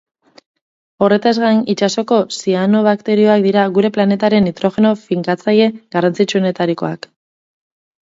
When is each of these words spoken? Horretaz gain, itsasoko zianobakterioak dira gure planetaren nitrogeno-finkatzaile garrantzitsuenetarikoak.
Horretaz 1.07 1.33
gain, 1.43 1.59
itsasoko 1.73 2.17
zianobakterioak 2.39 3.45
dira 3.49 3.69
gure 3.77 3.95
planetaren 4.01 4.51
nitrogeno-finkatzaile 4.51 5.73
garrantzitsuenetarikoak. 5.97 7.13